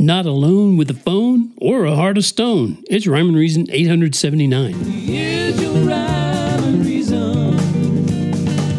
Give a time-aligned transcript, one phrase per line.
[0.00, 2.84] Not alone with a phone or a heart of stone.
[2.88, 4.74] It's Rhyme and Reason 879.
[4.74, 7.56] Here's your rhyme and reason.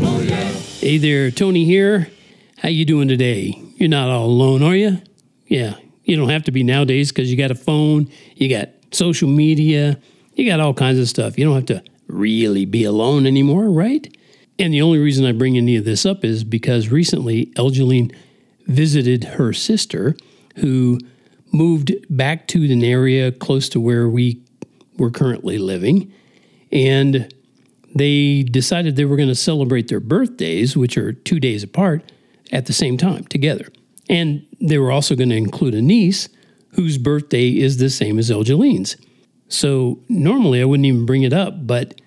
[0.02, 0.50] Oh yeah.
[0.80, 2.10] Hey there, Tony here.
[2.60, 3.62] How you doing today?
[3.76, 5.02] You're not all alone, are you?
[5.46, 9.28] Yeah, you don't have to be nowadays because you got a phone, you got social
[9.28, 10.00] media,
[10.36, 11.38] you got all kinds of stuff.
[11.38, 14.08] You don't have to really be alone anymore, right?
[14.58, 18.16] And the only reason I bring any of this up is because recently Elgielene
[18.68, 20.16] visited her sister
[20.60, 21.00] who
[21.52, 24.42] moved back to an area close to where we
[24.98, 26.12] were currently living.
[26.72, 27.34] And
[27.96, 32.12] they decided they were going to celebrate their birthdays, which are two days apart,
[32.52, 33.68] at the same time together.
[34.10, 36.30] And they were also going to include a niece
[36.74, 38.96] whose birthday is the same as Elgielene's.
[39.48, 42.00] So normally I wouldn't even bring it up, but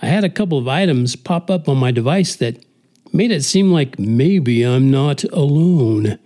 [0.00, 2.64] I had a couple of items pop up on my device that
[3.12, 6.18] made it seem like maybe I'm not alone.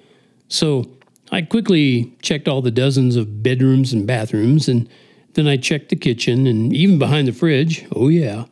[0.49, 0.94] So
[1.35, 4.89] I quickly checked all the dozens of bedrooms and bathrooms, and
[5.33, 7.85] then I checked the kitchen and even behind the fridge.
[7.91, 8.45] Oh, yeah.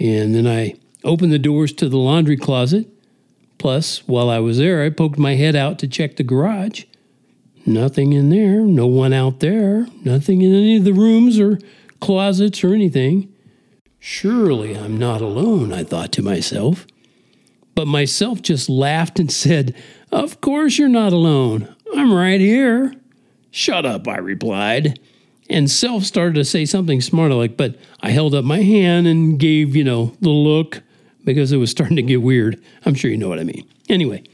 [0.00, 2.88] And then I opened the doors to the laundry closet.
[3.58, 6.86] Plus, while I was there, I poked my head out to check the garage.
[7.64, 11.60] Nothing in there, no one out there, nothing in any of the rooms or
[12.00, 13.32] closets or anything.
[14.00, 16.84] Surely I'm not alone, I thought to myself.
[17.76, 19.72] But myself just laughed and said,
[20.10, 21.76] Of course you're not alone.
[21.96, 22.94] I'm right here.
[23.50, 25.00] Shut up, I replied.
[25.50, 29.38] And self started to say something smart like, but I held up my hand and
[29.38, 30.82] gave, you know, the look
[31.24, 32.62] because it was starting to get weird.
[32.84, 33.66] I'm sure you know what I mean.
[33.88, 34.24] Anyway,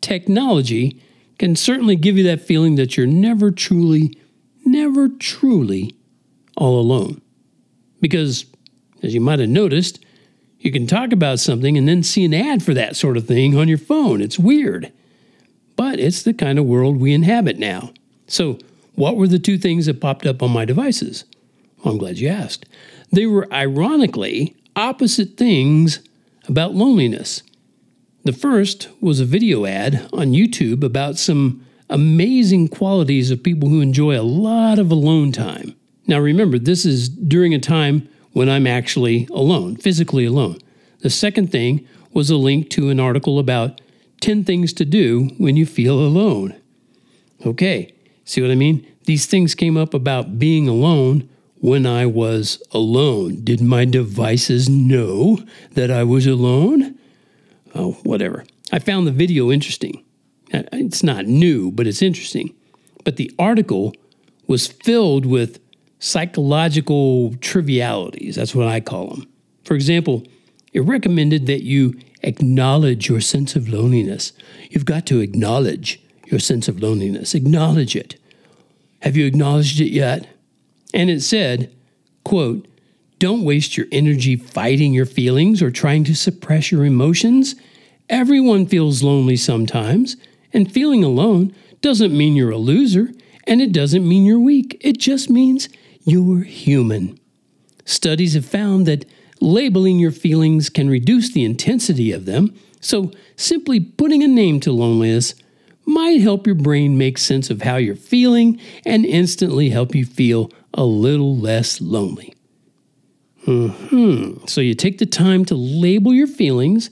[0.00, 1.00] technology
[1.38, 4.16] can certainly give you that feeling that you're never truly,
[4.64, 5.94] never truly
[6.56, 7.20] all alone.
[8.00, 8.46] Because,
[9.02, 10.04] as you might have noticed,
[10.58, 13.56] you can talk about something and then see an ad for that sort of thing
[13.56, 14.20] on your phone.
[14.20, 14.92] It's weird.
[15.82, 17.92] But it's the kind of world we inhabit now.
[18.28, 18.56] So,
[18.94, 21.24] what were the two things that popped up on my devices?
[21.78, 22.66] Well, I'm glad you asked.
[23.10, 25.98] They were ironically opposite things
[26.46, 27.42] about loneliness.
[28.22, 33.80] The first was a video ad on YouTube about some amazing qualities of people who
[33.80, 35.74] enjoy a lot of alone time.
[36.06, 40.58] Now, remember, this is during a time when I'm actually alone, physically alone.
[41.00, 43.80] The second thing was a link to an article about
[44.22, 46.54] 10 things to do when you feel alone.
[47.44, 47.92] Okay,
[48.24, 48.86] see what I mean?
[49.04, 53.44] These things came up about being alone when I was alone.
[53.44, 55.38] Did my devices know
[55.72, 56.98] that I was alone?
[57.74, 58.44] Oh, whatever.
[58.70, 60.04] I found the video interesting.
[60.54, 62.54] Uh, It's not new, but it's interesting.
[63.04, 63.92] But the article
[64.46, 65.58] was filled with
[65.98, 68.36] psychological trivialities.
[68.36, 69.26] That's what I call them.
[69.64, 70.24] For example,
[70.72, 74.32] it recommended that you acknowledge your sense of loneliness.
[74.70, 77.34] You've got to acknowledge your sense of loneliness.
[77.34, 78.16] Acknowledge it.
[79.00, 80.28] Have you acknowledged it yet?
[80.94, 81.72] And it said,
[82.24, 82.66] quote,
[83.18, 87.54] don't waste your energy fighting your feelings or trying to suppress your emotions.
[88.08, 90.16] Everyone feels lonely sometimes,
[90.52, 93.12] and feeling alone doesn't mean you're a loser,
[93.46, 94.76] and it doesn't mean you're weak.
[94.80, 95.68] It just means
[96.04, 97.18] you're human.
[97.84, 99.04] Studies have found that
[99.42, 104.72] labeling your feelings can reduce the intensity of them, so simply putting a name to
[104.72, 105.34] loneliness
[105.84, 110.50] might help your brain make sense of how you're feeling and instantly help you feel
[110.74, 112.34] a little less lonely.
[113.44, 116.88] hmm So you take the time to label your feelings,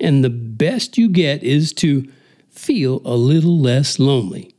[0.00, 2.10] and the best you get is to
[2.50, 4.54] feel a little less lonely.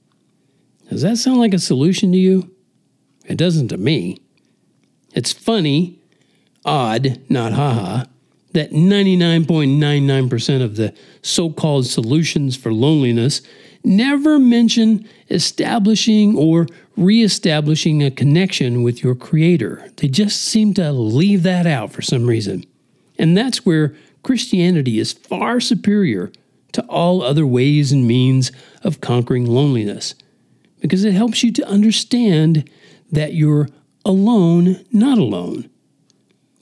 [0.89, 2.55] Does that sound like a solution to you?
[3.25, 4.21] It doesn't to me.
[5.13, 5.96] It's funny,
[6.67, 8.03] odd, not haha,
[8.53, 13.41] that 99.99% of the so called solutions for loneliness
[13.83, 19.91] never mention establishing or reestablishing a connection with your Creator.
[19.97, 22.65] They just seem to leave that out for some reason.
[23.17, 26.31] And that's where Christianity is far superior
[26.73, 28.51] to all other ways and means
[28.83, 30.15] of conquering loneliness,
[30.81, 32.69] because it helps you to understand
[33.11, 33.69] that you're
[34.03, 35.69] alone, not alone.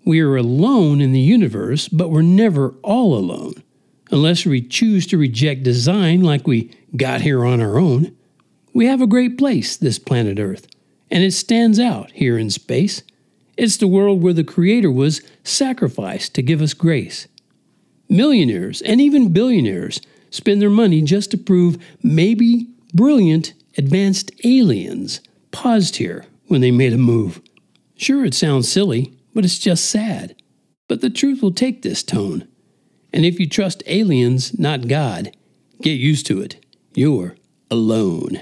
[0.06, 3.64] We are alone in the universe, but we're never all alone,
[4.12, 8.16] unless we choose to reject design like we got here on our own.
[8.72, 10.68] We have a great place, this planet Earth,
[11.10, 13.02] and it stands out here in space.
[13.58, 17.28] It's the world where the Creator was sacrificed to give us grace.
[18.08, 20.00] Millionaires and even billionaires
[20.30, 25.20] spend their money just to prove maybe brilliant advanced aliens
[25.52, 27.42] paused here when they made a move.
[27.96, 30.36] Sure, it sounds silly, but it's just sad.
[30.88, 32.48] But the truth will take this tone.
[33.14, 35.36] And if you trust aliens, not God,
[35.82, 36.66] get used to it.
[36.96, 37.36] You're
[37.70, 38.42] alone.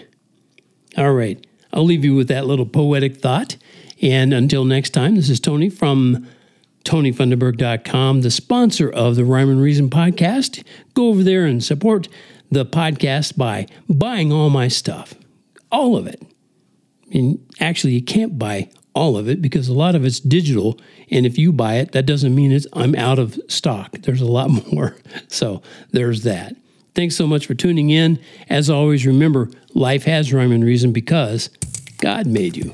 [0.96, 1.46] All right.
[1.74, 3.58] I'll leave you with that little poetic thought.
[4.02, 6.28] And until next time, this is Tony from
[6.86, 10.64] TonyFunderburk.com, the sponsor of the Rhyme and Reason podcast.
[10.94, 12.08] Go over there and support
[12.52, 15.16] the podcast by buying all my stuff,
[15.72, 16.22] all of it.
[17.12, 20.80] And actually, you can't buy all of it because a lot of it's digital.
[21.10, 23.94] And if you buy it, that doesn't mean it's I'm out of stock.
[24.00, 24.96] There's a lot more.
[25.28, 25.62] So
[25.92, 26.56] there's that.
[26.96, 28.20] Thanks so much for tuning in.
[28.50, 31.50] As always, remember life has rhyme and reason because
[32.00, 32.72] God made you.